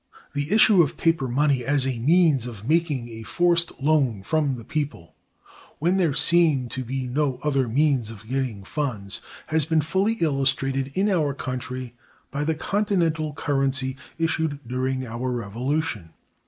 The 0.33 0.51
issue 0.51 0.81
of 0.81 0.97
paper 0.97 1.27
money 1.27 1.63
as 1.63 1.85
a 1.85 1.99
means 1.99 2.47
of 2.47 2.67
making 2.67 3.07
a 3.07 3.21
forced 3.21 3.71
loan 3.79 4.23
from 4.23 4.55
the 4.55 4.63
people, 4.63 5.13
when 5.77 5.97
there 5.97 6.15
seem 6.15 6.69
to 6.69 6.83
be 6.83 7.05
no 7.05 7.37
other 7.43 7.67
means 7.67 8.09
of 8.09 8.27
getting 8.27 8.63
funds, 8.63 9.21
has 9.45 9.65
been 9.65 9.81
fully 9.81 10.13
illustrated 10.13 10.87
in 10.95 11.07
our 11.11 11.35
country 11.35 11.93
by 12.31 12.43
the 12.43 12.55
Continental 12.55 13.33
currency 13.33 13.95
issued 14.17 14.59
during 14.67 15.05
our 15.05 15.29
Revolution. 15.29 16.13